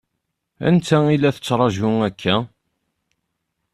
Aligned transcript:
Anta 0.67 0.97
i 1.13 1.17
la 1.17 1.35
tettṛaǧu 1.35 1.91
akka? 2.09 2.35